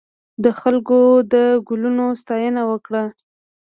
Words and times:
خلکو 0.59 0.99
د 1.31 1.33
ګلونو 1.67 2.05
ستاینه 2.21 2.61
وکړه. 2.71 3.03